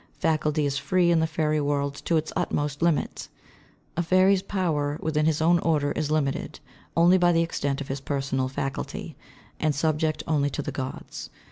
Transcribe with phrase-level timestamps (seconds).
[0.17, 3.27] Faculty is free in the fairy world to its utmost limit.
[3.95, 6.59] A fairy's power within his own order is limited
[6.97, 9.15] only by the extent of his personal faculty,
[9.59, 11.29] and subject only to the Gods.